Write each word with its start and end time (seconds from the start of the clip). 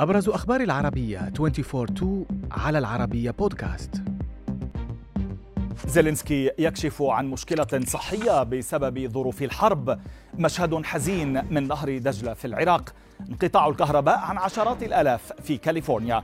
أبرز 0.00 0.28
أخبار 0.28 0.60
العربية 0.60 1.32
24-2 1.38 2.04
على 2.50 2.78
العربية 2.78 3.30
بودكاست 3.30 4.02
زيلينسكي 5.86 6.50
يكشف 6.58 7.02
عن 7.02 7.26
مشكلة 7.26 7.80
صحية 7.86 8.42
بسبب 8.42 9.12
ظروف 9.12 9.42
الحرب. 9.42 9.98
مشهد 10.34 10.84
حزين 10.84 11.54
من 11.54 11.68
نهر 11.68 11.98
دجلة 11.98 12.34
في 12.34 12.44
العراق. 12.44 12.94
انقطاع 13.30 13.68
الكهرباء 13.68 14.18
عن 14.18 14.38
عشرات 14.38 14.82
الآلاف 14.82 15.32
في 15.42 15.56
كاليفورنيا. 15.56 16.22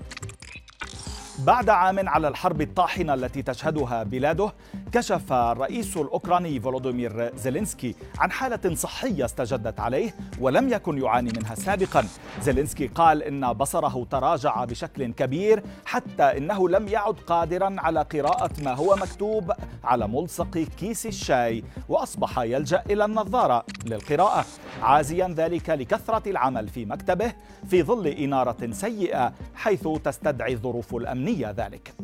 بعد 1.38 1.68
عام 1.68 2.08
على 2.08 2.28
الحرب 2.28 2.60
الطاحنة 2.60 3.14
التي 3.14 3.42
تشهدها 3.42 4.02
بلاده 4.02 4.52
كشف 4.92 5.32
الرئيس 5.32 5.96
الأوكراني 5.96 6.60
فولودومير 6.60 7.36
زيلينسكي 7.36 7.94
عن 8.18 8.30
حالة 8.30 8.74
صحية 8.74 9.24
استجدت 9.24 9.80
عليه 9.80 10.14
ولم 10.40 10.68
يكن 10.68 10.98
يعاني 11.02 11.32
منها 11.36 11.54
سابقا. 11.54 12.04
زيلينسكي 12.42 12.86
قال 12.86 13.22
إن 13.22 13.52
بصره 13.52 14.06
تراجع 14.10 14.64
بشكل 14.64 15.12
كبير 15.12 15.62
حتى 15.84 16.22
إنه 16.22 16.68
لم 16.68 16.88
يعد 16.88 17.14
قادرا 17.26 17.76
على 17.78 18.02
قراءة 18.02 18.50
ما 18.64 18.74
هو 18.74 18.96
مكتوب 18.96 19.52
على 19.84 20.08
ملصق 20.08 20.58
كيس 20.58 21.06
الشاي 21.06 21.64
وأصبح 21.88 22.38
يلجأ 22.38 22.82
إلى 22.90 23.04
النظارة 23.04 23.64
للقراءة. 23.86 24.44
عازيا 24.82 25.34
ذلك 25.36 25.70
لكثرة 25.70 26.30
العمل 26.30 26.68
في 26.68 26.84
مكتبه 26.84 27.32
في 27.70 27.82
ظل 27.82 28.06
إنارة 28.06 28.70
سيئة 28.70 29.32
حيث 29.54 29.88
تستدعي 30.04 30.52
الظروف 30.52 30.94
الأمنية 30.94 31.50
ذلك. 31.50 31.94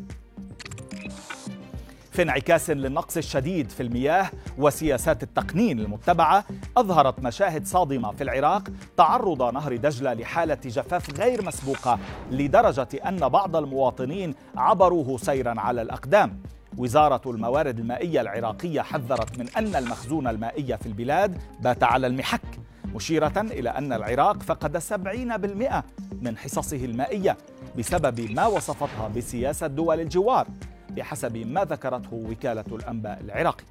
في 2.11 2.21
انعكاس 2.21 2.69
للنقص 2.69 3.17
الشديد 3.17 3.69
في 3.69 3.83
المياه 3.83 4.29
وسياسات 4.57 5.23
التقنين 5.23 5.79
المتبعة 5.79 6.45
أظهرت 6.77 7.19
مشاهد 7.19 7.65
صادمة 7.65 8.11
في 8.11 8.23
العراق 8.23 8.63
تعرض 8.97 9.53
نهر 9.53 9.75
دجلة 9.75 10.13
لحالة 10.13 10.57
جفاف 10.65 11.19
غير 11.19 11.45
مسبوقة 11.45 11.99
لدرجة 12.31 12.87
أن 13.07 13.29
بعض 13.29 13.55
المواطنين 13.55 14.35
عبروه 14.57 15.17
سيرا 15.17 15.59
على 15.59 15.81
الأقدام. 15.81 16.39
وزارة 16.77 17.21
الموارد 17.31 17.79
المائية 17.79 18.21
العراقية 18.21 18.81
حذرت 18.81 19.39
من 19.39 19.49
أن 19.57 19.75
المخزون 19.75 20.27
المائي 20.27 20.77
في 20.77 20.85
البلاد 20.85 21.37
بات 21.59 21.83
على 21.83 22.07
المحك. 22.07 22.60
مشيرة 22.95 23.33
إلى 23.37 23.69
أن 23.69 23.93
العراق 23.93 24.43
فقد 24.43 24.77
70% 24.77 25.83
من 26.21 26.37
حصصه 26.37 26.85
المائية 26.85 27.37
بسبب 27.77 28.31
ما 28.31 28.45
وصفتها 28.47 29.07
بسياسة 29.07 29.67
دول 29.67 29.99
الجوار 29.99 30.47
بحسب 30.89 31.37
ما 31.37 31.63
ذكرته 31.63 32.13
وكالة 32.13 32.65
الأنباء 32.71 33.19
العراقية. 33.21 33.65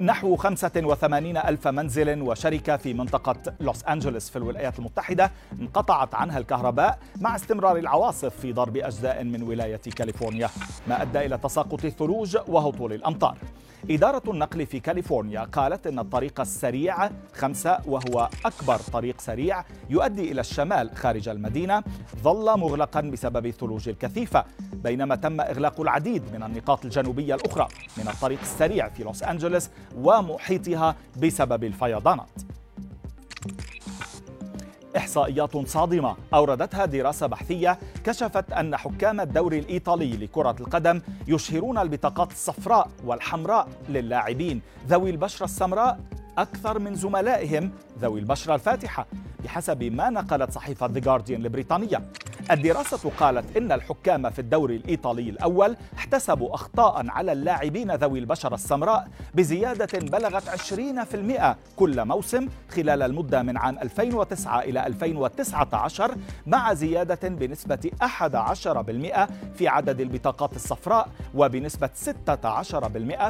نحو 0.00 0.36
85 0.36 1.36
ألف 1.36 1.68
منزل 1.68 2.22
وشركة 2.22 2.76
في 2.76 2.94
منطقة 2.94 3.36
لوس 3.60 3.84
أنجلوس 3.84 4.30
في 4.30 4.36
الولايات 4.36 4.78
المتحدة 4.78 5.30
انقطعت 5.60 6.14
عنها 6.14 6.38
الكهرباء 6.38 6.98
مع 7.20 7.36
استمرار 7.36 7.76
العواصف 7.76 8.36
في 8.36 8.52
ضرب 8.52 8.76
أجزاء 8.76 9.24
من 9.24 9.42
ولاية 9.42 9.76
كاليفورنيا 9.96 10.50
ما 10.88 11.02
أدى 11.02 11.18
إلى 11.26 11.38
تساقط 11.38 11.84
الثلوج 11.84 12.38
وهطول 12.48 12.92
الأمطار. 12.92 13.36
إدارة 13.90 14.22
النقل 14.30 14.66
في 14.66 14.80
كاليفورنيا 14.80 15.40
قالت 15.40 15.86
أن 15.86 15.98
الطريق 15.98 16.40
السريع 16.40 17.10
خمسة 17.34 17.78
وهو 17.86 18.28
أكبر 18.44 18.76
طريق 18.76 19.20
سريع 19.20 19.64
يؤدي 19.90 20.32
إلى 20.32 20.40
الشمال 20.40 20.90
خارج 20.96 21.28
المدينة 21.28 21.82
ظل 22.22 22.58
مغلقا 22.58 23.00
بسبب 23.00 23.46
الثلوج 23.46 23.88
الكثيفة 23.88 24.44
بينما 24.72 25.14
تم 25.14 25.40
إغلاق 25.40 25.80
العديد 25.80 26.22
من 26.34 26.42
النقاط 26.42 26.84
الجنوبية 26.84 27.34
الأخرى 27.34 27.68
من 27.96 28.08
الطريق 28.08 28.40
السريع 28.40 28.88
في 28.88 29.04
لوس 29.04 29.22
أنجلوس 29.22 29.68
ومحيطها 29.96 30.96
بسبب 31.22 31.64
الفيضانات. 31.64 32.53
إحصائيات 34.96 35.56
صادمة. 35.56 36.16
أوردتها 36.34 36.84
دراسة 36.84 37.26
بحثية 37.26 37.78
كشفت 38.04 38.52
أن 38.52 38.76
حكام 38.76 39.20
الدوري 39.20 39.58
الإيطالي 39.58 40.16
لكرة 40.16 40.56
القدم 40.60 41.00
يشهرون 41.28 41.78
البطاقات 41.78 42.30
الصفراء 42.32 42.88
والحمراء 43.04 43.68
للاعبين. 43.88 44.60
ذوي 44.88 45.10
البشرة 45.10 45.44
السمراء 45.44 46.00
أكثر 46.38 46.78
من 46.78 46.94
زملائهم. 46.94 47.70
ذوي 48.00 48.20
البشرة 48.20 48.54
الفاتحة 48.54 49.06
بحسب 49.44 49.82
ما 49.82 50.10
نقلت 50.10 50.50
صحيفة 50.50 50.88
The 50.88 51.04
Guardian 51.04 51.30
البريطانية. 51.30 52.02
الدراسة 52.50 53.10
قالت 53.18 53.56
إن 53.56 53.72
الحكام 53.72 54.30
في 54.30 54.38
الدوري 54.38 54.76
الإيطالي 54.76 55.30
الأول 55.30 55.76
احتسبوا 55.96 56.54
أخطاء 56.54 57.10
على 57.10 57.32
اللاعبين 57.32 57.94
ذوي 57.94 58.18
البشرة 58.18 58.54
السمراء 58.54 59.08
بزيادة 59.34 59.98
بلغت 59.98 60.48
20% 60.48 61.56
كل 61.76 62.04
موسم 62.04 62.48
خلال 62.70 63.02
المدة 63.02 63.42
من 63.42 63.56
عام 63.56 63.78
2009 63.78 64.60
إلى 64.60 64.86
2019 64.86 66.14
مع 66.46 66.74
زيادة 66.74 67.28
بنسبة 67.28 67.90
11% 68.02 68.06
في 69.56 69.68
عدد 69.68 70.00
البطاقات 70.00 70.56
الصفراء 70.56 71.08
وبنسبة 71.34 71.90
16% 72.06 72.10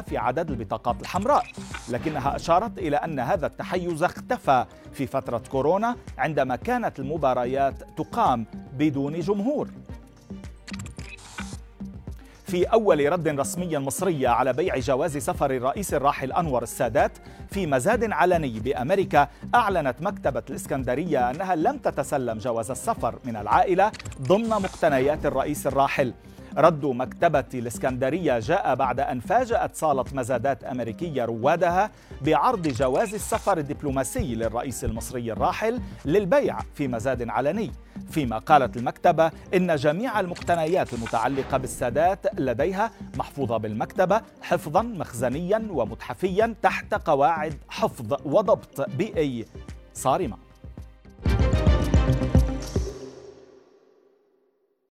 في 0.01 0.17
عدد 0.17 0.49
البطاقات 0.51 1.01
الحمراء. 1.01 1.45
لكنها 1.89 2.35
أشارت 2.35 2.77
إلى 2.77 2.95
أن 2.97 3.19
هذا 3.19 3.47
التحيز 3.47 4.03
اختفى 4.03 4.65
في 4.93 5.07
فترة 5.07 5.41
كورونا 5.51 5.95
عندما 6.17 6.55
كانت 6.55 6.99
المباريات 6.99 7.75
تقام 7.97 8.45
بدون 8.77 9.19
جمهور. 9.19 9.69
في 12.47 12.63
أول 12.63 13.11
رد 13.11 13.27
رسمي 13.27 13.77
مصري 13.77 14.27
على 14.27 14.53
بيع 14.53 14.79
جواز 14.79 15.17
سفر 15.17 15.51
الرئيس 15.51 15.93
الراحل 15.93 16.31
أنور 16.31 16.63
السادات 16.63 17.11
في 17.51 17.67
مزاد 17.67 18.11
علني 18.11 18.59
بأمريكا 18.59 19.27
أعلنت 19.55 19.95
مكتبة 20.01 20.43
الإسكندرية 20.49 21.29
أنها 21.29 21.55
لم 21.55 21.77
تتسلم 21.77 22.37
جواز 22.37 22.71
السفر 22.71 23.15
من 23.25 23.35
العائلة 23.35 23.91
ضمن 24.21 24.49
مقتنيات 24.49 25.25
الرئيس 25.25 25.67
الراحل. 25.67 26.13
رد 26.57 26.85
مكتبة 26.85 27.43
الإسكندرية 27.53 28.39
جاء 28.39 28.75
بعد 28.75 28.99
أن 28.99 29.19
فاجأت 29.19 29.75
صالة 29.75 30.05
مزادات 30.13 30.63
أمريكية 30.63 31.25
روادها 31.25 31.91
بعرض 32.21 32.67
جواز 32.67 33.13
السفر 33.13 33.57
الدبلوماسي 33.57 34.35
للرئيس 34.35 34.83
المصري 34.83 35.31
الراحل 35.31 35.81
للبيع 36.05 36.59
في 36.73 36.87
مزاد 36.87 37.29
علني. 37.29 37.71
فيما 38.09 38.37
قالت 38.37 38.77
المكتبة 38.77 39.31
إن 39.53 39.75
جميع 39.75 40.19
المقتنيات 40.19 40.93
المتعلقة 40.93 41.57
بالسادات 41.57 42.39
لديها 42.39 42.91
محفوظة 43.17 43.57
بالمكتبة 43.57 44.21
حفظا 44.41 44.81
مخزنيا 44.81 45.67
ومتحفيا 45.69 46.55
تحت 46.61 46.93
قواعد 46.93 47.53
حفظ 47.69 48.13
وضبط 48.25 48.89
بيئي. 48.89 49.45
صارمة. 49.93 50.44